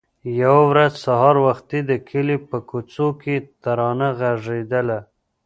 يوه 0.41 0.61
ورځ 0.71 0.93
سهار 1.05 1.35
وختي 1.47 1.79
د 1.89 1.91
کلي 2.09 2.37
په 2.49 2.57
کوڅو 2.69 3.07
کې 3.21 3.35
ترانه 3.63 4.07
غږېدله. 4.19 4.99